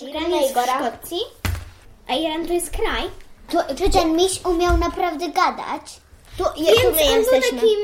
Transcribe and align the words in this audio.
Iran 0.00 0.30
jest 0.30 0.54
w 0.54 0.62
Szkocji, 0.62 1.20
a 2.08 2.14
Iran 2.14 2.46
to 2.46 2.52
jest 2.52 2.70
kraj. 2.70 3.02
To, 3.48 3.74
czy 3.74 3.90
ten 3.90 4.16
miś 4.16 4.44
umiał 4.44 4.78
naprawdę 4.78 5.28
gadać? 5.28 6.00
Tu, 6.38 6.44
Więc 6.56 6.78
on 6.86 6.92
był 6.92 7.40
takim 7.40 7.78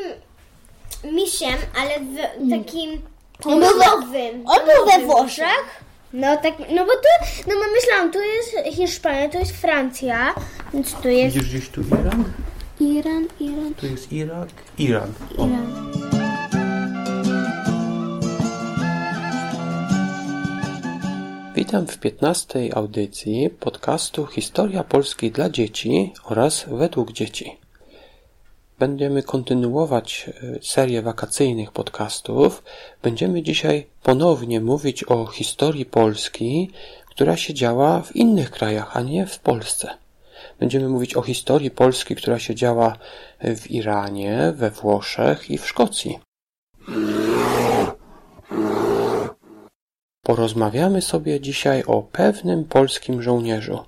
misiem, 1.12 1.56
ale 1.80 2.00
w, 2.00 2.16
takim 2.50 3.02
On 3.44 3.60
był 3.60 3.78
nowym. 3.78 4.44
On 4.46 4.58
był 4.66 4.86
we 4.86 5.06
Włoszech? 5.06 5.80
No 6.12 6.36
tak, 6.36 6.54
no 6.58 6.86
bo 6.86 6.92
tu, 6.92 7.26
no 7.46 7.54
bo 7.54 7.60
myślałam, 7.74 8.12
tu 8.12 8.18
jest 8.20 8.76
Hiszpania, 8.76 9.28
tu 9.28 9.38
jest 9.38 9.52
Francja, 9.56 10.34
więc 10.74 10.94
tu 10.94 11.08
jest 11.08 11.36
Widzisz 11.36 11.50
gdzieś 11.50 11.68
tu 11.68 11.80
Iran? 11.80 12.24
Iran, 12.80 13.28
Iran, 13.40 13.74
Tu 13.74 13.86
jest 13.86 14.12
Irak, 14.12 14.48
Iran. 14.78 15.12
O. 15.38 15.46
Iran. 15.46 15.89
Witam 21.54 21.86
w 21.86 21.98
15. 21.98 22.76
audycji 22.76 23.50
podcastu 23.50 24.26
Historia 24.26 24.84
Polski 24.84 25.30
dla 25.30 25.50
dzieci 25.50 26.12
oraz 26.24 26.64
według 26.68 27.12
dzieci. 27.12 27.56
Będziemy 28.78 29.22
kontynuować 29.22 30.30
e, 30.42 30.58
serię 30.62 31.02
wakacyjnych 31.02 31.72
podcastów. 31.72 32.62
Będziemy 33.02 33.42
dzisiaj 33.42 33.86
ponownie 34.02 34.60
mówić 34.60 35.04
o 35.04 35.26
historii 35.26 35.84
Polski, 35.84 36.70
która 37.06 37.36
się 37.36 37.54
działa 37.54 38.02
w 38.02 38.16
innych 38.16 38.50
krajach, 38.50 38.96
a 38.96 39.00
nie 39.00 39.26
w 39.26 39.38
Polsce. 39.38 39.88
Będziemy 40.60 40.88
mówić 40.88 41.16
o 41.16 41.22
historii 41.22 41.70
Polski, 41.70 42.16
która 42.16 42.38
się 42.38 42.54
działa 42.54 42.96
w 43.40 43.70
Iranie, 43.70 44.52
we 44.56 44.70
Włoszech 44.70 45.50
i 45.50 45.58
w 45.58 45.68
Szkocji. 45.68 46.18
Porozmawiamy 50.30 51.02
sobie 51.02 51.40
dzisiaj 51.40 51.84
o 51.84 52.02
pewnym 52.02 52.64
polskim 52.64 53.22
żołnierzu. 53.22 53.78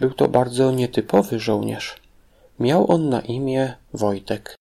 Był 0.00 0.10
to 0.10 0.28
bardzo 0.28 0.70
nietypowy 0.72 1.40
żołnierz. 1.40 2.02
Miał 2.60 2.92
on 2.92 3.08
na 3.08 3.20
imię 3.20 3.74
Wojtek. 3.94 4.56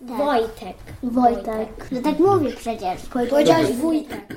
Wojtek. 0.00 0.76
Wojtek. 1.02 1.88
No 1.92 2.02
tak 2.02 2.18
mówię 2.18 2.50
przecież. 2.50 3.02
Powiedziałeś 3.12 3.72
wujtek. 3.72 4.36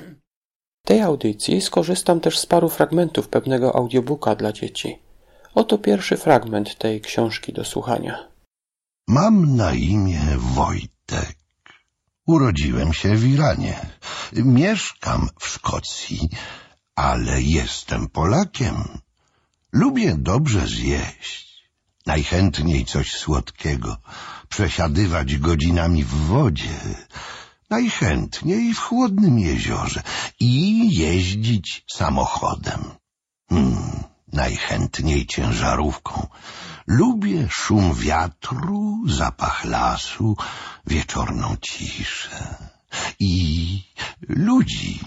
W 0.84 0.88
tej 0.88 1.00
audycji 1.00 1.60
skorzystam 1.60 2.20
też 2.20 2.38
z 2.38 2.46
paru 2.46 2.68
fragmentów 2.68 3.28
pewnego 3.28 3.76
audiobooka 3.76 4.34
dla 4.34 4.52
dzieci. 4.52 4.98
Oto 5.54 5.78
pierwszy 5.78 6.16
fragment 6.16 6.78
tej 6.78 7.00
książki 7.00 7.52
do 7.52 7.64
słuchania. 7.64 8.28
Mam 9.08 9.56
na 9.56 9.74
imię 9.74 10.20
Wojtek. 10.38 11.41
Urodziłem 12.26 12.92
się 12.92 13.16
w 13.16 13.24
Iranie. 13.24 13.86
Mieszkam 14.32 15.28
w 15.40 15.48
Szkocji, 15.48 16.28
ale 16.94 17.42
jestem 17.42 18.08
Polakiem. 18.08 18.98
Lubię 19.72 20.14
dobrze 20.18 20.66
zjeść. 20.66 21.70
Najchętniej 22.06 22.84
coś 22.84 23.12
słodkiego. 23.12 23.96
Przesiadywać 24.48 25.38
godzinami 25.38 26.04
w 26.04 26.14
wodzie. 26.14 26.80
Najchętniej 27.70 28.74
w 28.74 28.78
chłodnym 28.78 29.38
jeziorze. 29.38 30.02
I 30.40 30.88
jeździć 30.96 31.84
samochodem. 31.94 32.80
Hmm, 33.48 34.04
najchętniej 34.32 35.26
ciężarówką. 35.26 36.26
Lubię 36.86 37.46
szum 37.50 37.94
wiatru, 37.94 38.98
zapach 39.08 39.64
lasu, 39.64 40.36
wieczorną 40.86 41.56
ciszę 41.60 42.56
i 43.20 43.78
ludzi. 44.28 45.00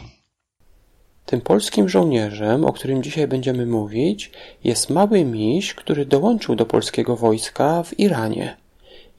Tym 1.26 1.42
polskim 1.42 1.90
żołnierzem, 1.90 2.66
o 2.66 2.74
którym 2.74 3.04
dzisiaj 3.04 3.28
będziemy 3.28 3.66
mówić, 3.66 4.32
jest 4.64 4.90
mały 4.90 5.26
miś, 5.26 5.74
który 5.74 6.06
dołączył 6.06 6.56
do 6.56 6.66
polskiego 6.66 7.16
wojska 7.16 7.84
w 7.84 8.00
Iranie. 8.00 8.58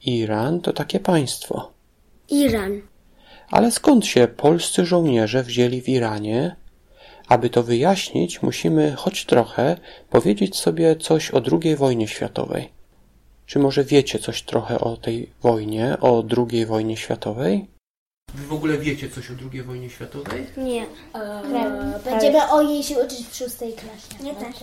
Iran 0.05 0.61
to 0.61 0.73
takie 0.73 0.99
państwo. 0.99 1.71
Iran. 2.29 2.81
Ale 3.51 3.71
skąd 3.71 4.05
się 4.05 4.27
polscy 4.27 4.85
żołnierze 4.85 5.43
wzięli 5.43 5.81
w 5.81 5.89
Iranie? 5.89 6.55
Aby 7.27 7.49
to 7.49 7.63
wyjaśnić, 7.63 8.41
musimy 8.41 8.95
choć 8.95 9.25
trochę 9.25 9.77
powiedzieć 10.09 10.55
sobie 10.55 10.95
coś 10.95 11.31
o 11.31 11.41
II 11.61 11.75
wojnie 11.75 12.07
światowej. 12.07 12.69
Czy 13.45 13.59
może 13.59 13.83
wiecie 13.83 14.19
coś 14.19 14.41
trochę 14.41 14.79
o 14.79 14.97
tej 14.97 15.29
wojnie, 15.41 15.97
o 16.01 16.23
II 16.37 16.65
wojnie 16.65 16.97
światowej? 16.97 17.67
Wy 18.33 18.47
w 18.47 18.53
ogóle 18.53 18.77
wiecie 18.77 19.09
coś 19.09 19.31
o 19.31 19.33
II 19.51 19.63
wojnie 19.63 19.89
światowej? 19.89 20.47
Nie. 20.57 20.85
Będziemy 22.05 22.49
o 22.49 22.63
niej 22.63 22.83
się 22.83 23.05
uczyć 23.05 23.27
w 23.27 23.35
szóstej 23.35 23.73
klasie. 23.73 24.23
Nie 24.23 24.35
też. 24.35 24.55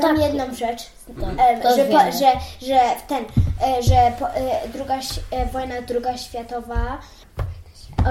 Tam 0.00 0.20
jedną 0.20 0.54
rzecz, 0.54 0.82
Em, 1.18 1.60
to 1.62 1.76
że, 1.76 1.84
po, 1.84 1.98
że, 1.98 2.32
że 2.68 2.80
ten, 3.08 3.24
e, 3.62 3.82
że 3.82 4.12
po, 4.18 4.30
e, 4.30 4.68
druga, 4.68 4.98
e, 5.30 5.46
wojna 5.46 5.82
druga 5.82 6.18
światowa, 6.18 7.00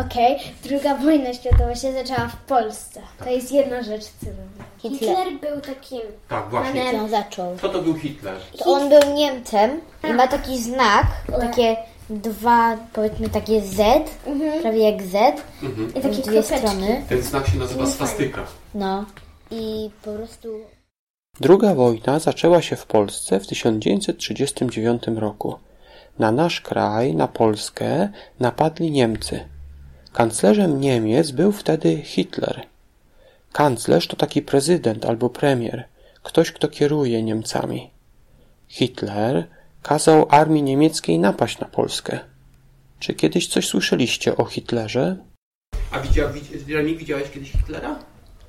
okej, 0.06 0.40
druga 0.64 0.96
wojna 0.96 1.34
światowa 1.34 1.76
się 1.76 1.94
zaczęła 1.94 2.28
w 2.28 2.36
Polsce. 2.36 3.02
To 3.24 3.30
jest 3.30 3.52
jedna 3.52 3.84
rzecz, 3.84 4.04
co 4.04 4.26
wiem. 4.26 4.50
Hitler. 4.78 5.28
był 5.42 5.62
takim 5.62 6.02
Tak, 6.30 6.50
panem, 6.50 6.96
ją 6.96 7.08
zaczął. 7.10 7.56
Kto 7.56 7.70
to 7.70 7.82
był 7.82 7.94
Hitler? 7.96 8.36
To 8.58 8.66
on 8.74 8.90
był 8.90 9.14
Niemcem 9.16 9.82
i 10.10 10.14
ma 10.14 10.28
taki 10.28 10.58
znak, 10.62 11.06
takie 11.40 11.78
dwa, 12.10 12.78
powiedzmy 12.94 13.30
takie 13.30 13.62
Z, 13.62 13.78
prawie 14.62 14.90
jak 14.92 15.04
Z, 15.04 15.14
i 15.96 16.02
takie 16.02 16.10
dwie 16.10 16.22
kropeczki. 16.24 16.58
strony. 16.58 17.04
Ten 17.10 17.22
znak 17.22 17.48
się 17.48 17.58
nazywa 17.58 17.86
swastyka. 17.88 18.44
No. 18.76 19.06
I 19.52 19.90
po 20.04 20.12
prostu 20.12 20.48
Druga 21.40 21.76
wojna 21.76 22.20
zaczęła 22.20 22.62
się 22.62 22.76
w 22.76 22.86
Polsce 22.86 23.40
w 23.40 23.48
1939 23.48 25.04
roku. 25.16 25.56
Na 26.20 26.32
nasz 26.32 26.62
kraj, 26.62 27.16
na 27.16 27.28
Polskę, 27.28 28.10
napadli 28.40 28.92
Niemcy. 28.92 29.46
Kanclerzem 30.14 30.80
Niemiec 30.80 31.32
był 31.32 31.52
wtedy 31.52 32.02
Hitler. 32.04 32.66
Kanclerz 33.52 34.08
to 34.08 34.16
taki 34.16 34.42
prezydent 34.42 35.06
albo 35.06 35.30
premier, 35.30 35.84
ktoś, 36.24 36.52
kto 36.52 36.68
kieruje 36.68 37.24
Niemcami. 37.24 37.92
Hitler 38.68 39.48
kazał 39.84 40.26
armii 40.30 40.64
niemieckiej 40.64 41.20
napaść 41.20 41.60
na 41.60 41.68
Polskę. 41.68 42.20
Czy 43.00 43.14
kiedyś 43.14 43.48
coś 43.48 43.68
słyszeliście 43.68 44.38
o 44.38 44.46
Hitlerze? 44.46 45.16
A 45.92 46.00
widział, 46.00 46.30
Remi, 46.70 46.98
widziałeś 46.98 47.30
kiedyś 47.32 47.52
Hitlera? 47.52 48.00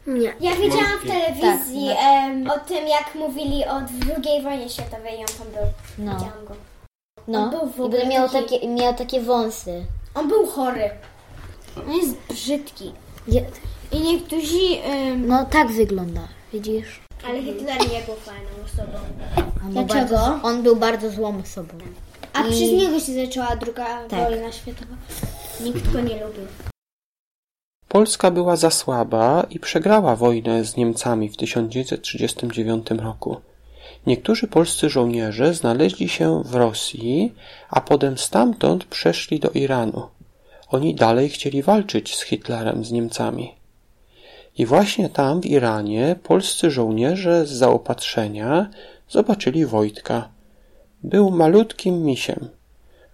Nie. 0.06 0.34
Ja 0.40 0.56
widziałam 0.56 0.98
w 1.04 1.06
telewizji 1.06 1.88
Tak, 1.88 1.98
em, 2.30 2.50
o 2.50 2.58
tym, 2.58 2.88
jak 2.88 3.14
mówili 3.14 3.64
o 3.64 3.76
II 3.80 4.42
wojnie 4.42 4.68
światowej 4.68 5.14
i 5.14 5.20
on 5.20 5.26
tam 5.38 5.46
był. 5.54 5.72
No. 5.98 6.12
Widziałam 6.14 6.44
go. 6.48 6.54
no. 7.28 7.38
On 7.42 7.50
był 7.50 7.66
w 7.70 7.78
I 7.78 7.82
ogóle 7.82 8.06
miał 8.06 8.28
taki- 8.28 8.54
takie, 8.54 8.68
miał 8.68 8.94
takie 8.94 9.20
wąsy. 9.20 9.86
On 10.14 10.28
był 10.28 10.46
chory. 10.46 10.90
On 11.76 11.92
jest 11.96 12.16
brzydki. 12.30 12.92
I 13.92 14.00
niektórzy... 14.00 14.82
em, 14.84 15.26
No 15.26 15.44
tak 15.44 15.68
wygląda, 15.72 16.20
widzisz? 16.52 17.00
ale 17.28 17.42
Hitler 17.42 17.78
nie 17.78 18.00
był 18.06 18.14
fajną 18.16 18.50
osobą. 18.64 18.98
On 19.64 19.72
był 19.72 19.84
Dlaczego? 19.84 20.16
Bardzo, 20.16 20.40
on 20.42 20.62
był 20.62 20.76
bardzo 20.76 21.10
złą 21.10 21.40
osobą. 21.40 21.74
A 22.32 22.42
przez 22.44 22.60
niego 22.70 23.00
się 23.00 23.26
zaczęła 23.26 23.56
druga 23.56 23.84
Tak. 24.08 24.30
wojna 24.30 24.52
światowa. 24.52 24.94
Nikt 25.60 25.92
go 25.92 26.00
nie 26.00 26.14
lubił. 26.26 26.46
Polska 27.88 28.30
była 28.30 28.56
za 28.56 28.70
słaba 28.70 29.46
i 29.50 29.60
przegrała 29.60 30.16
wojnę 30.16 30.64
z 30.64 30.76
Niemcami 30.76 31.28
w 31.28 31.36
1939 31.36 32.86
roku. 32.90 33.40
Niektórzy 34.06 34.46
polscy 34.48 34.88
żołnierze 34.90 35.54
znaleźli 35.54 36.08
się 36.08 36.42
w 36.44 36.54
Rosji, 36.54 37.34
a 37.70 37.80
potem 37.80 38.18
stamtąd 38.18 38.84
przeszli 38.84 39.40
do 39.40 39.50
Iranu. 39.50 40.08
Oni 40.70 40.94
dalej 40.94 41.28
chcieli 41.28 41.62
walczyć 41.62 42.16
z 42.16 42.22
Hitlerem, 42.22 42.84
z 42.84 42.92
Niemcami. 42.92 43.54
I 44.58 44.66
właśnie 44.66 45.08
tam 45.08 45.40
w 45.40 45.46
Iranie 45.46 46.16
polscy 46.22 46.70
żołnierze 46.70 47.46
z 47.46 47.50
zaopatrzenia 47.50 48.70
zobaczyli 49.08 49.66
Wojtka. 49.66 50.28
Był 51.02 51.30
malutkim 51.30 52.02
misiem. 52.02 52.48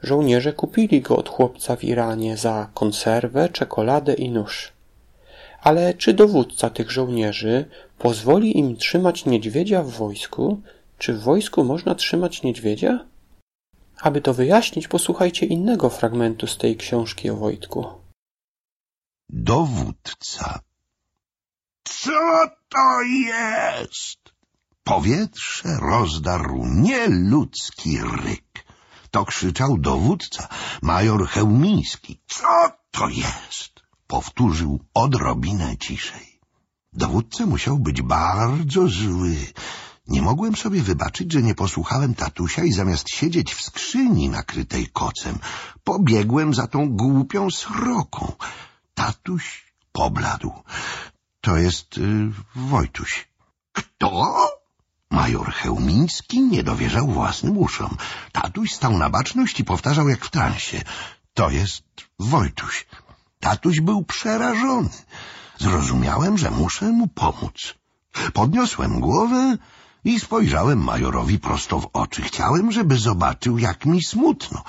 Żołnierze 0.02 0.52
kupili 0.52 1.00
go 1.00 1.16
od 1.16 1.28
chłopca 1.28 1.76
w 1.76 1.84
Iranie 1.84 2.36
za 2.36 2.70
konserwę, 2.75 3.48
czekoladę 3.48 4.14
i 4.14 4.31
nóż. 4.31 4.72
Ale 5.62 5.94
czy 5.94 6.14
dowódca 6.14 6.70
tych 6.70 6.90
żołnierzy 6.90 7.64
pozwoli 7.98 8.58
im 8.58 8.76
trzymać 8.76 9.26
niedźwiedzia 9.26 9.82
w 9.82 9.90
wojsku? 9.90 10.60
Czy 10.98 11.12
w 11.12 11.20
wojsku 11.22 11.64
można 11.64 11.94
trzymać 11.94 12.42
niedźwiedzia? 12.42 13.04
Aby 14.00 14.20
to 14.20 14.34
wyjaśnić, 14.34 14.88
posłuchajcie 14.88 15.46
innego 15.46 15.90
fragmentu 15.90 16.46
z 16.46 16.58
tej 16.58 16.76
książki 16.76 17.31
o 17.31 17.37
Wojtku. 17.37 17.84
Dowódca. 19.28 20.60
Co 21.84 22.46
to 22.69 23.02
jest? 23.02 24.19
Powietrze 24.84 25.76
rozdarł 25.81 26.66
nieludzki 26.66 27.98
ryk. 28.00 28.64
To 29.10 29.25
krzyczał 29.25 29.78
dowódca, 29.78 30.48
major 30.82 31.28
Chełmiński. 31.28 32.20
Co 32.26 32.70
to 32.90 33.08
jest? 33.08 33.72
Powtórzył 34.06 34.81
odrobinę 34.94 35.76
ciszej. 35.76 36.40
Dowódca 36.93 37.46
musiał 37.46 37.78
być 37.78 38.02
bardzo 38.02 38.88
zły. 38.88 39.37
Nie 40.08 40.23
mogłem 40.23 40.56
sobie 40.56 40.82
wybaczyć, 40.82 41.32
że 41.32 41.43
nie 41.43 41.55
posłuchałem 41.55 42.14
tatusia 42.14 42.64
i 42.64 42.73
zamiast 42.73 43.11
siedzieć 43.11 43.55
w 43.55 43.62
skrzyni 43.62 44.29
nakrytej 44.29 44.87
kocem, 44.87 45.38
pobiegłem 45.85 46.55
za 46.55 46.67
tą 46.67 46.88
głupią 46.88 47.50
sroką. 47.50 48.32
Tatuś 48.94 49.73
pobladł. 49.93 50.53
To 51.41 51.56
jest 51.56 51.99
y, 51.99 52.32
Wojtuś. 52.56 53.29
Kto? 53.73 54.37
Major 55.11 55.53
Chełmiński 55.53 56.43
nie 56.43 56.62
dowierzał 56.62 57.06
własnym 57.06 57.58
uszom. 57.58 57.97
Tatuś 58.32 58.73
stał 58.73 58.99
na 58.99 59.11
baczność 59.11 59.61
i 59.61 59.64
powtarzał 59.64 60.08
jak 60.08 60.25
w 60.25 60.31
transie. 60.31 60.82
To 61.35 61.50
jest 61.50 61.82
Wojtuś. 62.19 62.87
Tatuś 63.41 63.81
był 63.81 64.05
przerażony. 64.05 64.88
Zrozumiałem, 65.58 66.38
że 66.38 66.50
muszę 66.50 66.85
mu 66.85 67.08
pomóc. 67.08 67.75
Podniosłem 68.32 69.00
głowę 69.00 69.56
i 70.06 70.20
spojrzałem 70.20 70.85
majorowi 70.85 71.38
prosto 71.38 71.81
w 71.81 71.88
oczy. 71.93 72.23
Chciałem, 72.23 72.73
żeby 72.73 72.99
zobaczył, 72.99 73.58
jak 73.58 73.87
mi 73.87 74.03
smutno. 74.03 74.64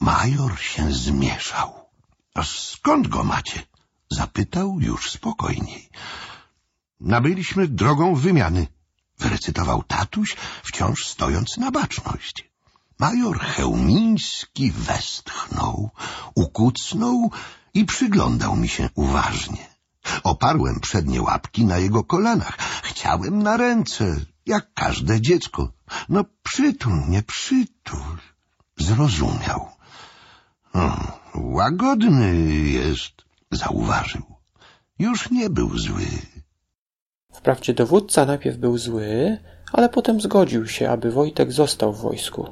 Major 0.00 0.58
się 0.58 0.92
zmieszał.— 0.92 1.70
A 2.40 2.42
skąd 2.42 3.08
go 3.08 3.24
macie?— 3.24 3.62
zapytał 4.20 4.80
już 4.80 5.10
spokojniej.— 5.10 5.88
Nabyliśmy 7.14 7.68
drogą 7.68 8.14
wymiany— 8.14 8.66
wyrecytował 9.22 9.82
tatuś, 9.82 10.36
wciąż 10.62 11.06
stojąc 11.06 11.56
na 11.56 11.70
baczność. 11.70 12.50
Major 12.98 13.38
Chełmiński 13.38 14.70
westchnął, 14.70 15.90
ukucnął 16.34 17.30
i 17.74 17.84
przyglądał 17.84 18.56
mi 18.56 18.68
się 18.68 18.90
uważnie. 18.94 19.73
Oparłem 20.24 20.80
przednie 20.80 21.22
łapki 21.22 21.64
na 21.64 21.78
jego 21.78 22.04
kolanach. 22.04 22.56
Chciałem 22.82 23.42
na 23.42 23.56
ręce, 23.56 24.16
jak 24.46 24.74
każde 24.74 25.20
dziecko. 25.20 25.72
No 26.08 26.24
przytul 26.42 26.92
mnie, 26.92 27.22
przytul. 27.22 28.18
Zrozumiał. 28.78 29.68
O, 30.74 30.96
łagodny 31.34 32.36
jest, 32.64 33.12
zauważył. 33.50 34.22
Już 34.98 35.30
nie 35.30 35.50
był 35.50 35.78
zły. 35.78 36.06
Wprawdzie 37.32 37.74
dowódca 37.74 38.24
najpierw 38.24 38.56
był 38.56 38.78
zły, 38.78 39.38
ale 39.72 39.88
potem 39.88 40.20
zgodził 40.20 40.66
się, 40.66 40.90
aby 40.90 41.10
Wojtek 41.10 41.52
został 41.52 41.92
w 41.92 42.00
wojsku. 42.00 42.48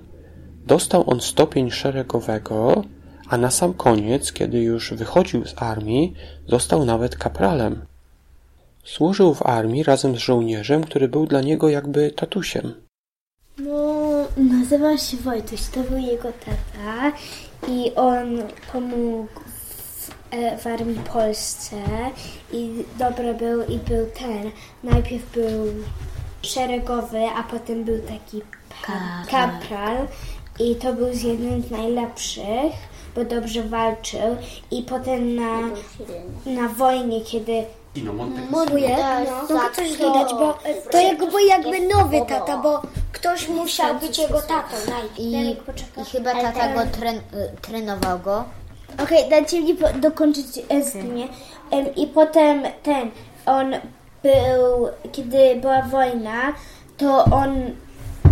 Dostał 0.67 1.11
on 1.11 1.21
stopień 1.21 1.71
szeregowego, 1.71 2.85
a 3.33 3.37
na 3.37 3.51
sam 3.51 3.75
koniec, 3.75 4.33
kiedy 4.33 4.59
już 4.61 4.93
wychodził 4.95 5.47
z 5.47 5.55
armii, 5.57 6.15
został 6.49 6.85
nawet 6.85 7.17
kapralem. 7.17 7.85
Służył 8.85 9.35
w 9.35 9.47
armii 9.47 9.83
razem 9.83 10.17
z 10.17 10.19
żołnierzem, 10.19 10.85
który 10.85 11.09
był 11.09 11.27
dla 11.27 11.41
niego 11.41 11.69
jakby 11.69 12.11
tatusiem. 12.11 12.75
No, 13.59 13.83
nazywa 14.37 14.99
się 14.99 15.17
Wojtuś, 15.17 15.61
to 15.75 15.81
był 15.81 15.99
jego 15.99 16.29
tata 16.33 17.13
i 17.69 17.95
on 17.95 18.43
pomógł 18.73 19.41
w, 19.47 20.11
e, 20.31 20.59
w 20.59 20.67
armii 20.67 21.01
Polsce 21.13 21.77
i 22.53 22.85
dobry 22.99 23.35
był 23.35 23.63
i 23.63 23.79
był 23.79 24.07
ten. 24.19 24.51
Najpierw 24.85 25.33
był 25.33 25.67
szeregowy, 26.43 27.25
a 27.37 27.43
potem 27.43 27.85
był 27.85 27.99
taki 27.99 28.43
ka- 28.87 29.25
kapral 29.31 29.97
i 30.61 30.77
to 30.77 30.95
był 30.95 31.09
jeden 31.09 31.63
z 31.63 31.71
najlepszych, 31.71 32.92
bo 33.15 33.25
dobrze 33.25 33.63
walczył 33.63 34.37
i 34.71 34.83
potem 34.83 35.35
na, 35.35 35.61
na 36.47 36.69
wojnie, 36.69 37.21
kiedy 37.21 37.65
Wujek, 38.71 38.99
no, 39.51 39.55
mogę 39.55 39.71
coś 39.75 39.97
dodać, 39.97 40.35
bo 40.35 40.59
to 40.91 41.01
jakby 41.01 41.43
jakby 41.43 41.81
nowy 41.81 42.21
tata, 42.29 42.57
bo 42.57 42.83
ktoś 43.13 43.49
musiał 43.49 43.95
być 43.99 44.19
jego 44.19 44.43
tatą 44.43 44.77
najpierw. 44.89 45.19
I, 45.19 46.01
i 46.01 46.05
chyba 46.13 46.33
tata 46.35 46.69
go 46.75 46.81
tren, 46.93 47.21
trenował 47.63 48.19
go. 48.19 48.45
Okej, 49.03 49.31
dajcie 49.31 49.61
mi 49.61 49.75
po- 49.75 49.93
dokończyć 49.93 50.47
zdanie. 50.47 51.29
Em, 51.71 51.95
I 51.95 52.07
potem 52.07 52.63
ten, 52.83 53.11
on 53.47 53.75
był, 54.23 54.89
kiedy 55.13 55.57
była 55.61 55.83
wojna, 55.83 56.53
to 56.97 57.25
on 57.25 57.71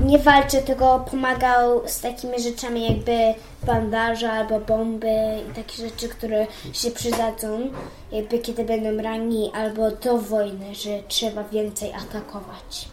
nie 0.05 0.19
walczył, 0.19 0.61
tylko 0.63 1.01
pomagał 1.11 1.89
z 1.89 2.01
takimi 2.01 2.41
rzeczami 2.41 2.87
jakby 2.87 3.35
bandaże 3.67 4.33
albo 4.33 4.61
bomby 4.61 5.17
i 5.51 5.55
takie 5.55 5.77
rzeczy, 5.77 6.09
które 6.09 6.47
się 6.73 6.91
przydadzą, 6.91 7.71
jakby 8.13 8.39
kiedy 8.39 8.65
będą 8.65 9.03
ranni 9.03 9.51
albo 9.55 9.91
do 9.91 10.19
wojny, 10.19 10.75
że 10.75 10.91
trzeba 11.09 11.45
więcej 11.45 11.93
atakować. 11.93 12.89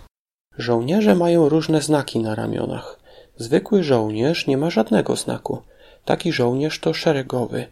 Żołnierze 0.57 1.15
mają 1.15 1.50
różne 1.50 1.81
znaki 1.81 2.19
na 2.19 2.36
ramionach. 2.36 3.00
Zwykły 3.38 3.83
żołnierz 3.83 4.48
nie 4.48 4.57
ma 4.57 4.69
żadnego 4.69 5.15
znaku. 5.15 5.62
Taki 6.06 6.31
żołnierz 6.31 6.80
to 6.80 6.94
szeregowy. 6.94 7.65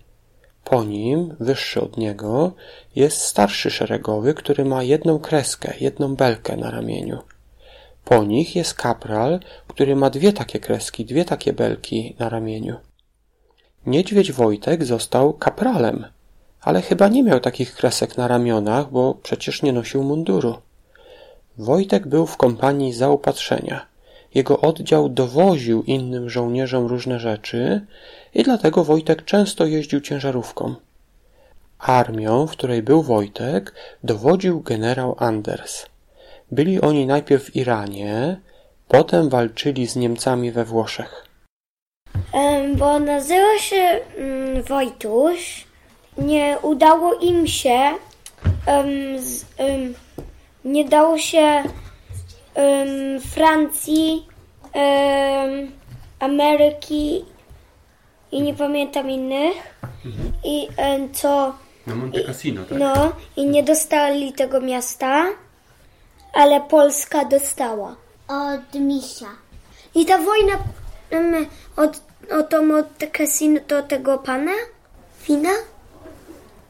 Po 0.63 0.83
nim, 0.83 1.35
wyższy 1.39 1.81
od 1.81 1.97
niego, 1.97 2.51
jest 2.95 3.21
starszy 3.21 3.71
szeregowy, 3.71 4.33
który 4.33 4.65
ma 4.65 4.83
jedną 4.83 5.19
kreskę, 5.19 5.73
jedną 5.79 6.15
belkę 6.15 6.57
na 6.57 6.71
ramieniu. 6.71 7.19
Po 8.05 8.23
nich 8.23 8.55
jest 8.55 8.73
kapral, 8.73 9.39
który 9.67 9.95
ma 9.95 10.09
dwie 10.09 10.33
takie 10.33 10.59
kreski, 10.59 11.05
dwie 11.05 11.25
takie 11.25 11.53
belki 11.53 12.15
na 12.19 12.29
ramieniu. 12.29 12.75
Niedźwiedź 13.85 14.31
Wojtek 14.31 14.85
został 14.85 15.33
kapralem, 15.33 16.05
ale 16.61 16.81
chyba 16.81 17.07
nie 17.07 17.23
miał 17.23 17.39
takich 17.39 17.75
kresek 17.75 18.17
na 18.17 18.27
ramionach, 18.27 18.91
bo 18.91 19.13
przecież 19.23 19.61
nie 19.61 19.73
nosił 19.73 20.03
munduru. 20.03 20.57
Wojtek 21.57 22.07
był 22.07 22.25
w 22.25 22.37
kompanii 22.37 22.93
zaopatrzenia. 22.93 23.85
Jego 24.33 24.61
oddział 24.61 25.09
dowoził 25.09 25.83
innym 25.83 26.29
żołnierzom 26.29 26.85
różne 26.85 27.19
rzeczy 27.19 27.85
i 28.33 28.43
dlatego 28.43 28.83
Wojtek 28.83 29.25
często 29.25 29.65
jeździł 29.65 30.01
ciężarówką. 30.01 30.75
Armią, 31.79 32.47
w 32.47 32.51
której 32.51 32.83
był 32.83 33.03
Wojtek, 33.03 33.73
dowodził 34.03 34.61
generał 34.61 35.15
Anders. 35.19 35.85
Byli 36.51 36.81
oni 36.81 37.05
najpierw 37.05 37.43
w 37.43 37.55
Iranie, 37.55 38.41
potem 38.87 39.29
walczyli 39.29 39.87
z 39.87 39.95
Niemcami 39.95 40.51
we 40.51 40.65
Włoszech. 40.65 41.25
Em, 42.33 42.75
bo 42.75 42.99
nazywa 42.99 43.59
się 43.59 43.99
mm, 44.17 44.63
Wojtuś. 44.63 45.65
Nie 46.17 46.57
udało 46.61 47.13
im 47.13 47.47
się, 47.47 47.79
nie 50.65 50.85
dało 50.85 51.17
się 51.17 51.63
Francji, 53.31 54.27
Ameryki 56.19 57.25
i 58.31 58.41
nie 58.41 58.53
pamiętam 58.53 59.09
innych. 59.09 59.55
I 60.43 60.67
em, 60.77 61.13
co 61.13 61.53
Na 61.87 61.95
Monte 61.95 62.23
Cassino, 62.23 62.63
tak? 62.63 62.77
No, 62.77 63.11
i 63.35 63.45
nie 63.45 63.63
dostali 63.63 64.33
tego 64.33 64.61
miasta, 64.61 65.25
ale 66.35 66.61
Polska 66.61 67.25
dostała. 67.25 67.95
Od 68.27 68.79
misia. 68.79 69.27
I 69.95 70.05
ta 70.05 70.17
wojna 70.17 70.53
em, 71.09 71.45
od, 71.77 72.01
o 72.39 72.43
to 72.43 72.61
Monte 72.61 73.07
Cassino 73.07 73.59
do 73.67 73.83
tego 73.83 74.17
pana? 74.17 74.51
Fina? 75.21 75.49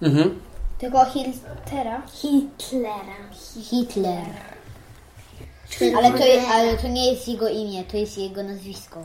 Mhm. 0.01 0.41
Tego 0.79 1.05
Hiltera. 1.05 2.01
Hitlera. 2.13 3.17
Hitler. 3.69 4.25
Ale 5.97 6.11
to, 6.11 6.23
ale 6.53 6.77
to 6.77 6.87
nie 6.87 7.11
jest 7.11 7.27
jego 7.27 7.49
imię, 7.49 7.83
to 7.83 7.97
jest 7.97 8.17
jego 8.17 8.43
nazwisko. 8.43 8.99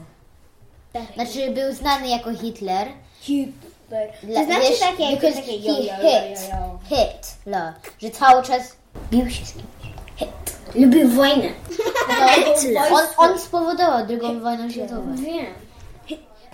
Znaczy 1.15 1.51
był 1.51 1.73
znany 1.75 2.09
jako 2.09 2.35
Hitler. 2.35 2.89
Hitler. 3.21 4.13
Dla, 4.23 4.41
To 4.41 4.47
znaczy 4.47 4.71
wiesz, 4.71 4.81
takie, 4.81 5.17
takie 5.33 5.57
yo, 5.57 5.75
hit, 6.89 7.37
że 8.03 8.11
cały 8.11 8.43
czas 8.43 8.77
bił 9.11 9.31
się 9.31 9.47
z 9.47 9.53
kimś. 9.53 9.80
Lubił 10.75 11.09
wojnę. 11.09 11.49
On, 12.93 13.07
on 13.17 13.39
spowodował 13.39 14.07
drugą 14.07 14.41
wojnę 14.41 14.71
światową, 14.71 15.17
Wiem. 15.17 15.47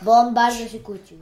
bo 0.03 0.13
on 0.13 0.35
bardzo 0.35 0.69
się 0.69 0.79
kłócił. 0.79 1.19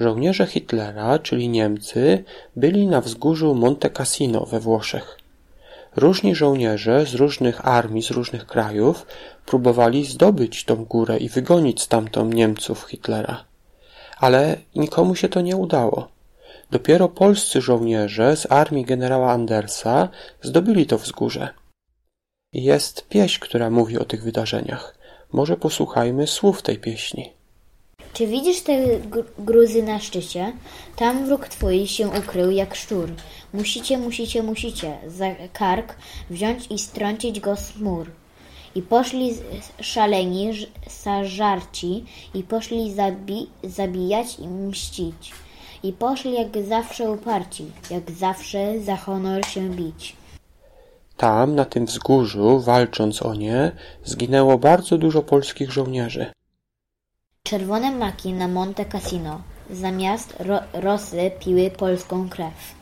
Żołnierze 0.00 0.46
Hitlera, 0.46 1.18
czyli 1.18 1.48
Niemcy, 1.48 2.24
byli 2.56 2.86
na 2.86 3.00
wzgórzu 3.00 3.54
Monte 3.54 3.90
Cassino 3.90 4.46
we 4.46 4.60
Włoszech. 4.60 5.18
Różni 5.96 6.34
żołnierze 6.34 7.06
z 7.06 7.14
różnych 7.14 7.68
armii, 7.68 8.02
z 8.02 8.10
różnych 8.10 8.46
krajów 8.46 9.06
próbowali 9.46 10.04
zdobyć 10.04 10.64
tą 10.64 10.84
górę 10.84 11.18
i 11.18 11.28
wygonić 11.28 11.82
stamtąd 11.82 12.34
Niemców 12.34 12.84
Hitlera. 12.84 13.44
Ale 14.18 14.56
nikomu 14.74 15.14
się 15.14 15.28
to 15.28 15.40
nie 15.40 15.56
udało. 15.56 16.13
Dopiero 16.74 17.08
polscy 17.08 17.60
żołnierze 17.60 18.36
z 18.36 18.52
armii 18.52 18.84
generała 18.84 19.32
Andersa 19.32 20.08
zdobyli 20.42 20.86
to 20.86 20.98
wzgórze. 20.98 21.48
Jest 22.52 23.08
pieśń, 23.08 23.40
która 23.40 23.70
mówi 23.70 23.98
o 23.98 24.04
tych 24.04 24.22
wydarzeniach. 24.22 24.98
Może 25.32 25.56
posłuchajmy 25.56 26.26
słów 26.26 26.62
tej 26.62 26.78
pieśni. 26.78 27.32
Czy 28.12 28.26
widzisz 28.26 28.60
te 28.60 28.72
gr- 28.98 29.24
gruzy 29.38 29.82
na 29.82 29.98
szczycie? 30.00 30.52
Tam 30.96 31.26
wróg 31.26 31.48
twój 31.48 31.86
się 31.86 32.08
ukrył 32.08 32.50
jak 32.50 32.74
szczur. 32.74 33.08
Musicie, 33.52 33.98
musicie, 33.98 34.42
musicie 34.42 34.98
za 35.06 35.34
kark 35.52 35.96
wziąć 36.30 36.66
i 36.70 36.78
strącić 36.78 37.40
go 37.40 37.56
z 37.56 37.76
mur. 37.76 38.10
I 38.74 38.82
poszli 38.82 39.34
szaleni 39.80 40.52
zażarci 41.04 42.04
i 42.34 42.42
poszli 42.42 42.94
zabi 42.94 43.50
zabijać 43.62 44.38
i 44.38 44.48
mścić. 44.48 45.43
I 45.84 45.92
poszli 45.92 46.32
jak 46.32 46.64
zawsze 46.68 47.10
uparci, 47.10 47.64
jak 47.90 48.10
zawsze 48.10 48.80
za 48.80 48.96
honor 48.96 49.46
się 49.46 49.70
bić. 49.70 50.16
Tam, 51.16 51.54
na 51.54 51.64
tym 51.64 51.86
wzgórzu, 51.86 52.60
walcząc 52.60 53.22
o 53.22 53.34
nie, 53.34 53.72
zginęło 54.04 54.58
bardzo 54.58 54.98
dużo 54.98 55.22
polskich 55.22 55.72
żołnierzy. 55.72 56.26
Czerwone 57.42 57.92
maki 57.92 58.32
na 58.32 58.48
Monte 58.48 58.84
Cassino 58.84 59.40
zamiast 59.70 60.36
ro 60.40 60.60
rosy 60.72 61.30
piły 61.40 61.70
polską 61.70 62.28
krew. 62.28 62.74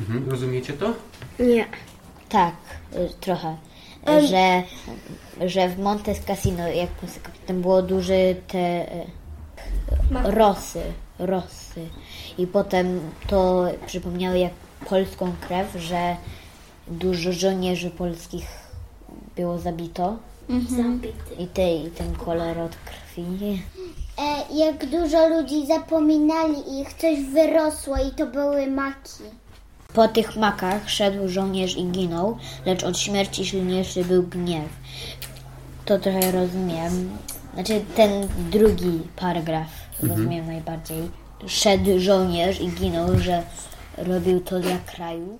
Mhm, 0.00 0.30
rozumiecie 0.30 0.72
to? 0.72 0.92
Nie. 1.38 1.66
Tak, 2.28 2.54
y, 2.94 3.08
trochę. 3.20 3.56
Że, 4.06 4.62
że 5.48 5.68
w 5.68 5.78
Monte 5.78 6.14
Cassino, 6.14 6.68
jak 6.68 6.90
tam 7.46 7.62
było 7.62 7.82
duże 7.82 8.34
te 8.48 8.92
y, 8.92 9.06
rosy, 10.24 10.82
rosy. 11.18 11.88
I 12.38 12.46
potem 12.46 13.00
to 13.26 13.64
przypomniało 13.86 14.36
jak 14.36 14.52
polską 14.88 15.32
krew, 15.40 15.76
że 15.76 16.16
dużo 16.88 17.32
żołnierzy 17.32 17.90
polskich 17.90 18.46
było 19.36 19.58
zabito. 19.58 20.16
I, 21.38 21.46
te, 21.46 21.74
I 21.74 21.90
ten 21.90 22.14
kolor 22.14 22.58
od 22.58 22.76
krwi. 22.76 23.62
E, 24.18 24.54
jak 24.54 24.86
dużo 24.86 25.28
ludzi 25.28 25.66
zapominali 25.66 26.80
ich, 26.80 26.92
coś 26.94 27.20
wyrosło 27.20 27.96
i 27.96 28.10
to 28.10 28.26
były 28.26 28.66
maki. 28.66 29.22
Po 29.94 30.08
tych 30.08 30.36
makach 30.36 30.90
szedł 30.90 31.28
żołnierz 31.28 31.76
i 31.76 31.84
ginął, 31.84 32.36
lecz 32.66 32.84
od 32.84 32.98
śmierci 32.98 33.46
silniejszy 33.46 34.04
był 34.04 34.22
gniew. 34.22 34.68
To 35.84 35.98
trochę 35.98 36.32
rozumiem. 36.32 37.18
Znaczy 37.54 37.84
ten 37.96 38.28
drugi 38.50 39.00
paragraf 39.16 39.81
rozumiem 40.02 40.46
najbardziej. 40.46 41.10
Szedł 41.46 41.98
żołnierz 41.98 42.60
i 42.60 42.68
ginął, 42.68 43.18
że 43.18 43.42
robił 43.98 44.40
to 44.40 44.60
dla 44.60 44.78
kraju. 44.78 45.38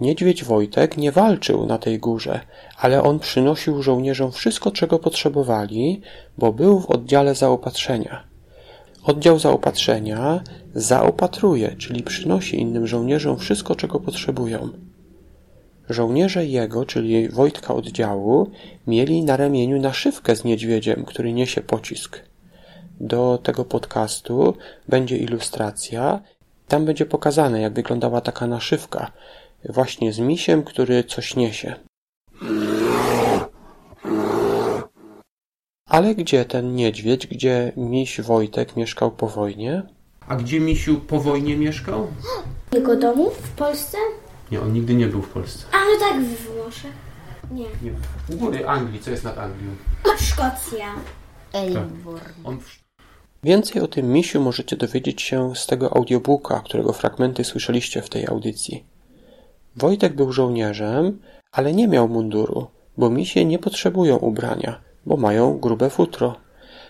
Niedźwiedź 0.00 0.44
Wojtek 0.44 0.96
nie 0.96 1.12
walczył 1.12 1.66
na 1.66 1.78
tej 1.78 1.98
górze, 1.98 2.40
ale 2.76 3.02
on 3.02 3.18
przynosił 3.18 3.82
żołnierzom 3.82 4.32
wszystko, 4.32 4.70
czego 4.70 4.98
potrzebowali, 4.98 6.00
bo 6.38 6.52
był 6.52 6.80
w 6.80 6.90
oddziale 6.90 7.34
zaopatrzenia. 7.34 8.24
Oddział 9.04 9.38
zaopatrzenia 9.38 10.40
zaopatruje, 10.74 11.76
czyli 11.76 12.02
przynosi 12.02 12.60
innym 12.60 12.86
żołnierzom 12.86 13.38
wszystko, 13.38 13.74
czego 13.74 14.00
potrzebują. 14.00 14.68
Żołnierze 15.88 16.46
jego, 16.46 16.84
czyli 16.84 17.28
Wojtka 17.28 17.74
oddziału, 17.74 18.50
mieli 18.86 19.22
na 19.22 19.36
ramieniu 19.36 19.80
naszywkę 19.80 20.36
z 20.36 20.44
niedźwiedziem, 20.44 21.04
który 21.04 21.32
niesie 21.32 21.60
pocisk. 21.60 22.27
Do 23.00 23.38
tego 23.42 23.64
podcastu 23.64 24.56
będzie 24.88 25.16
ilustracja. 25.16 26.20
Tam 26.68 26.84
będzie 26.84 27.06
pokazane, 27.06 27.60
jak 27.60 27.74
wyglądała 27.74 28.20
taka 28.20 28.46
naszywka, 28.46 29.12
właśnie 29.68 30.12
z 30.12 30.18
misiem, 30.18 30.62
który 30.62 31.04
coś 31.04 31.36
niesie. 31.36 31.74
Ale 35.88 36.14
gdzie 36.14 36.44
ten 36.44 36.74
niedźwiedź, 36.74 37.26
gdzie 37.26 37.72
miś 37.76 38.20
Wojtek 38.20 38.76
mieszkał 38.76 39.10
po 39.10 39.28
wojnie? 39.28 39.82
A 40.28 40.36
gdzie 40.36 40.60
misiu 40.60 41.00
po 41.00 41.20
wojnie 41.20 41.56
mieszkał? 41.56 42.06
Jego 42.72 42.96
domu 42.96 43.30
w 43.30 43.50
Polsce? 43.50 43.98
Nie, 44.50 44.60
on 44.60 44.72
nigdy 44.72 44.94
nie 44.94 45.06
był 45.06 45.22
w 45.22 45.28
Polsce. 45.28 45.66
A 45.72 45.76
no 45.76 46.00
tak, 46.00 46.22
w 46.22 46.54
Włoszech. 46.54 46.92
Nie. 47.50 47.64
Nie. 47.82 47.92
U 48.34 48.36
góry 48.36 48.66
Anglii, 48.66 49.00
co 49.00 49.10
jest 49.10 49.24
nad 49.24 49.38
Anglią? 49.38 49.70
Szkocja. 50.20 50.94
Edinburgh. 51.52 52.34
On 52.44 52.58
Więcej 53.42 53.82
o 53.82 53.88
tym 53.88 54.12
misiu 54.12 54.40
możecie 54.40 54.76
dowiedzieć 54.76 55.22
się 55.22 55.56
z 55.56 55.66
tego 55.66 55.96
audiobooka, 55.96 56.60
którego 56.60 56.92
fragmenty 56.92 57.44
słyszeliście 57.44 58.02
w 58.02 58.08
tej 58.08 58.26
audycji. 58.26 58.84
Wojtek 59.76 60.16
był 60.16 60.32
żołnierzem, 60.32 61.20
ale 61.52 61.72
nie 61.72 61.88
miał 61.88 62.08
munduru, 62.08 62.66
bo 62.96 63.10
misie 63.10 63.44
nie 63.44 63.58
potrzebują 63.58 64.16
ubrania, 64.16 64.80
bo 65.06 65.16
mają 65.16 65.58
grube 65.58 65.90
futro. 65.90 66.36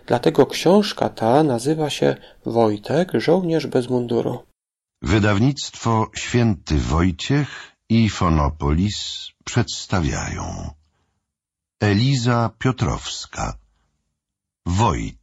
Dlatego 0.07 0.47
książka 0.47 1.09
ta 1.09 1.43
nazywa 1.43 1.91
się 1.91 2.17
Wojtek, 2.47 3.13
żołnierz 3.15 3.67
bez 3.67 3.91
munduru. 3.91 4.39
Wydawnictwo 5.03 6.07
Święty 6.15 6.77
Wojciech 6.77 7.49
i 7.89 8.09
Fonopolis 8.09 9.29
przedstawiają 9.45 10.71
Eliza 11.81 12.51
Piotrowska 12.59 13.59
Wojtek 14.67 15.18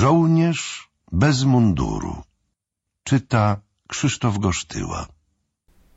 Żołnierz 0.00 0.90
bez 1.12 1.44
munduru 1.44 2.14
Czyta 3.04 3.60
Krzysztof 3.88 4.38
Gosztyła 4.38 5.06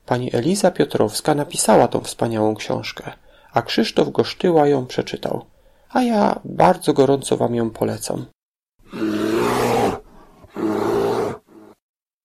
Pani 0.05 0.35
Eliza 0.35 0.71
Piotrowska 0.71 1.35
napisała 1.35 1.87
tą 1.87 2.01
wspaniałą 2.01 2.55
książkę, 2.55 3.11
a 3.53 3.61
Krzysztof 3.61 4.11
Gosztyła 4.11 4.67
ją 4.67 4.85
przeczytał, 4.85 5.45
a 5.89 6.01
ja 6.01 6.39
bardzo 6.45 6.93
gorąco 6.93 7.37
wam 7.37 7.55
ją 7.55 7.69
polecam. 7.69 8.25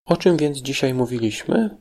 O 0.06 0.16
czym 0.16 0.36
więc 0.36 0.58
dzisiaj 0.58 0.94
mówiliśmy? 0.94 1.76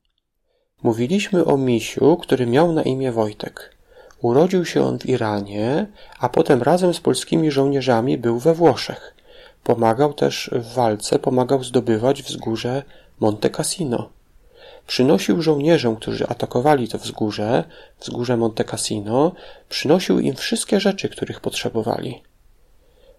Mówiliśmy 0.83 1.45
o 1.45 1.57
misiu, 1.57 2.17
który 2.17 2.45
miał 2.47 2.73
na 2.73 2.83
imię 2.83 3.11
Wojtek. 3.11 3.77
Urodził 4.21 4.65
się 4.65 4.83
on 4.83 4.99
w 4.99 5.05
Iranie, 5.05 5.87
a 6.19 6.29
potem 6.29 6.61
razem 6.61 6.93
z 6.93 6.99
polskimi 6.99 7.51
żołnierzami 7.51 8.17
był 8.17 8.39
we 8.39 8.53
Włoszech. 8.53 9.20
Pomagał 9.63 10.13
też 10.13 10.49
w 10.53 10.73
walce, 10.73 11.19
pomagał 11.19 11.63
zdobywać 11.63 12.23
wzgórze 12.23 12.83
Monte 13.19 13.49
Cassino. 13.49 14.09
Przynosił 14.87 15.41
żołnierzom, 15.41 15.95
którzy 15.95 16.27
atakowali 16.27 16.87
to 16.87 16.97
wzgórze, 16.97 17.63
wzgórze 17.99 18.37
Monte 18.37 18.63
Cassino, 18.63 19.31
przynosił 19.69 20.19
im 20.19 20.35
wszystkie 20.35 20.79
rzeczy, 20.79 21.09
których 21.09 21.39
potrzebowali. 21.39 22.21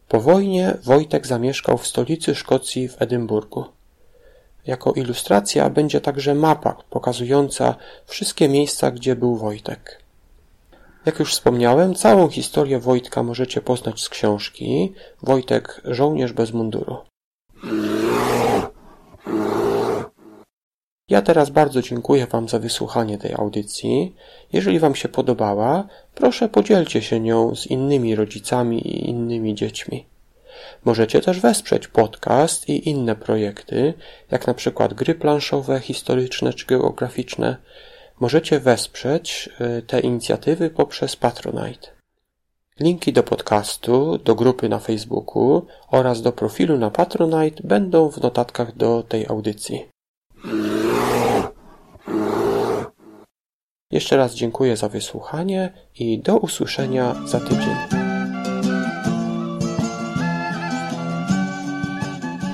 Po 0.08 0.20
wojnie 0.20 0.76
Wojtek 0.82 1.26
zamieszkał 1.26 1.78
w 1.78 1.86
stolicy 1.86 2.34
Szkocji 2.34 2.88
w 2.88 3.02
Edynburgu. 3.02 3.64
Jako 4.66 4.92
ilustracja 4.92 5.70
będzie 5.70 6.00
także 6.00 6.34
mapa 6.34 6.76
pokazująca 6.90 7.74
wszystkie 8.06 8.48
miejsca, 8.48 8.90
gdzie 8.90 9.16
był 9.16 9.36
Wojtek. 9.36 10.01
Jak 11.06 11.18
już 11.18 11.32
wspomniałem, 11.32 11.94
całą 11.94 12.28
historię 12.28 12.78
Wojtka 12.78 13.22
możecie 13.22 13.60
poznać 13.60 14.00
z 14.00 14.08
książki 14.08 14.92
Wojtek 15.22 15.80
Żołnierz 15.84 16.32
bez 16.32 16.52
munduru. 16.52 16.96
Ja 21.08 21.22
teraz 21.22 21.50
bardzo 21.50 21.82
dziękuję 21.82 22.26
Wam 22.26 22.48
za 22.48 22.58
wysłuchanie 22.58 23.18
tej 23.18 23.34
audycji. 23.34 24.14
Jeżeli 24.52 24.78
Wam 24.78 24.94
się 24.94 25.08
podobała, 25.08 25.88
proszę 26.14 26.48
podzielcie 26.48 27.02
się 27.02 27.20
nią 27.20 27.56
z 27.56 27.66
innymi 27.66 28.14
rodzicami 28.14 28.88
i 28.88 29.10
innymi 29.10 29.54
dziećmi. 29.54 30.06
Możecie 30.84 31.20
też 31.20 31.40
wesprzeć 31.40 31.88
podcast 31.88 32.68
i 32.68 32.88
inne 32.88 33.16
projekty, 33.16 33.94
jak 34.30 34.46
na 34.46 34.54
przykład 34.54 34.94
gry 34.94 35.14
planszowe, 35.14 35.80
historyczne 35.80 36.52
czy 36.52 36.66
geograficzne. 36.66 37.56
Możecie 38.22 38.60
wesprzeć 38.60 39.50
y, 39.78 39.82
te 39.82 40.00
inicjatywy 40.00 40.70
poprzez 40.70 41.16
Patronite. 41.16 41.88
Linki 42.80 43.12
do 43.12 43.22
podcastu, 43.22 44.18
do 44.18 44.34
grupy 44.34 44.68
na 44.68 44.78
Facebooku 44.78 45.66
oraz 45.88 46.22
do 46.22 46.32
profilu 46.32 46.78
na 46.78 46.90
Patronite 46.90 47.62
będą 47.64 48.10
w 48.10 48.20
notatkach 48.20 48.76
do 48.76 49.02
tej 49.02 49.26
audycji. 49.26 49.88
Jeszcze 53.90 54.16
raz 54.16 54.34
dziękuję 54.34 54.76
za 54.76 54.88
wysłuchanie 54.88 55.72
i 55.98 56.18
do 56.18 56.36
usłyszenia 56.36 57.14
za 57.26 57.40
tydzień. 57.40 57.76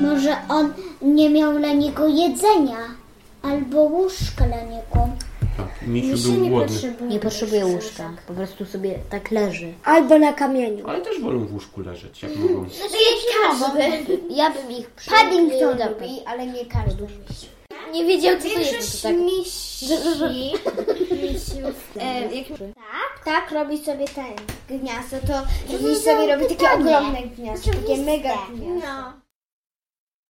Może 0.01 0.37
on 0.49 0.73
nie 1.03 1.31
miał 1.31 1.59
dla 1.59 1.73
niego 1.73 2.09
jedzenia 2.09 2.79
albo 3.43 3.81
łóżka 3.81 4.47
dla 4.47 4.63
niego. 4.63 5.18
Misiu 5.87 6.33
był 6.33 6.49
głodny, 6.49 6.95
Nie 7.09 7.19
potrzebuje 7.21 7.67
łóżka, 7.67 8.13
po 8.27 8.35
prostu 8.35 8.65
sobie 8.67 8.99
tak 9.11 9.31
leży. 9.31 9.73
Albo 9.85 10.19
na 10.19 10.33
kamieniu. 10.33 10.89
ale 10.89 11.01
też 11.01 11.21
wolą 11.21 11.45
w 11.47 11.53
łóżku 11.53 11.81
leżeć, 11.81 12.23
jak 12.23 12.37
mogą. 12.37 12.67
Każdy. 13.43 14.19
Ja 14.31 14.51
bym 14.51 14.71
ich 14.71 14.91
Paddington 15.11 15.79
lubi, 15.89 16.21
ale 16.27 16.47
nie 16.47 16.67
każdy. 16.67 17.07
Nie 17.93 18.05
wiedział, 18.05 18.37
co 18.39 18.49
to 18.49 18.61
jest. 18.61 19.03
To 19.03 19.09
tak. 19.09 19.17
Misi. 19.17 19.87
Misiów. 21.23 21.93
E, 22.01 22.29
Tak, 22.75 23.21
ptak 23.23 23.51
robi 23.51 23.79
sobie 23.79 24.05
ten 24.09 24.79
gniazdo, 24.79 25.17
to 25.27 25.43
gdzieś 25.79 25.99
sobie 25.99 26.35
robi 26.35 26.47
takie 26.57 26.71
ogromne 26.75 27.23
gniazdo, 27.23 27.71
takie 27.71 28.03
mega 28.03 28.35
gniazdo. 28.55 28.87
No. 28.87 29.28